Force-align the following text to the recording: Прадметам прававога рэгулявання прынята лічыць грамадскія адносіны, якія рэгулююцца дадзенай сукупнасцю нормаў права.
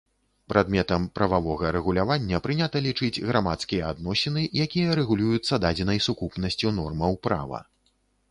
Прадметам 0.51 1.03
прававога 1.17 1.73
рэгулявання 1.75 2.39
прынята 2.47 2.79
лічыць 2.85 3.21
грамадскія 3.31 3.83
адносіны, 3.95 4.41
якія 4.65 4.97
рэгулююцца 5.01 5.59
дадзенай 5.65 6.01
сукупнасцю 6.07 6.73
нормаў 6.81 7.13
права. 7.29 7.59